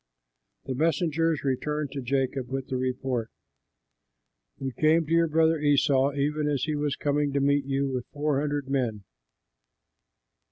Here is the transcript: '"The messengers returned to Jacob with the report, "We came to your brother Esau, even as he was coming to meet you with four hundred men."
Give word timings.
'"The 0.65 0.73
messengers 0.73 1.43
returned 1.43 1.91
to 1.91 2.01
Jacob 2.01 2.49
with 2.49 2.69
the 2.69 2.75
report, 2.75 3.29
"We 4.57 4.71
came 4.71 5.05
to 5.05 5.11
your 5.11 5.27
brother 5.27 5.59
Esau, 5.59 6.13
even 6.15 6.47
as 6.47 6.63
he 6.63 6.73
was 6.73 6.95
coming 6.95 7.31
to 7.33 7.39
meet 7.39 7.65
you 7.65 7.87
with 7.87 8.07
four 8.11 8.39
hundred 8.41 8.67
men." 8.67 9.03